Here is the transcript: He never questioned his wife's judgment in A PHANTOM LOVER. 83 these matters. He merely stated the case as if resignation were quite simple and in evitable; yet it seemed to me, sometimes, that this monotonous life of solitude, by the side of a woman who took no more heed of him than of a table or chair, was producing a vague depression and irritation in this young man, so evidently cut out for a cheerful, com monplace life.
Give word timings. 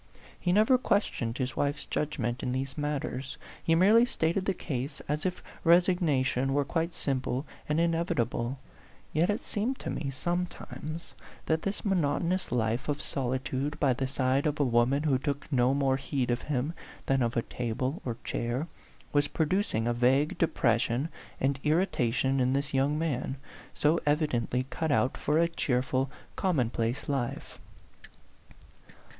He 0.39 0.51
never 0.51 0.79
questioned 0.79 1.37
his 1.37 1.55
wife's 1.55 1.85
judgment 1.85 2.41
in 2.41 2.49
A 2.49 2.53
PHANTOM 2.53 2.59
LOVER. 2.59 2.59
83 2.95 3.07
these 3.07 3.13
matters. 3.15 3.37
He 3.63 3.75
merely 3.75 4.05
stated 4.07 4.45
the 4.45 4.55
case 4.55 4.99
as 5.07 5.27
if 5.27 5.43
resignation 5.63 6.55
were 6.55 6.65
quite 6.65 6.95
simple 6.95 7.45
and 7.69 7.79
in 7.79 7.91
evitable; 7.91 8.57
yet 9.13 9.29
it 9.29 9.43
seemed 9.45 9.77
to 9.77 9.91
me, 9.91 10.09
sometimes, 10.09 11.13
that 11.45 11.61
this 11.61 11.85
monotonous 11.85 12.51
life 12.51 12.89
of 12.89 12.99
solitude, 12.99 13.79
by 13.79 13.93
the 13.93 14.07
side 14.07 14.47
of 14.47 14.59
a 14.59 14.63
woman 14.63 15.03
who 15.03 15.19
took 15.19 15.45
no 15.51 15.71
more 15.75 15.97
heed 15.97 16.31
of 16.31 16.41
him 16.49 16.73
than 17.05 17.21
of 17.21 17.37
a 17.37 17.43
table 17.43 18.01
or 18.03 18.17
chair, 18.23 18.67
was 19.13 19.27
producing 19.27 19.87
a 19.87 19.93
vague 19.93 20.35
depression 20.39 21.09
and 21.39 21.59
irritation 21.63 22.39
in 22.39 22.53
this 22.53 22.73
young 22.73 22.97
man, 22.97 23.35
so 23.75 23.99
evidently 24.07 24.65
cut 24.71 24.91
out 24.91 25.15
for 25.15 25.37
a 25.37 25.47
cheerful, 25.47 26.09
com 26.35 26.57
monplace 26.57 27.07
life. 27.07 27.59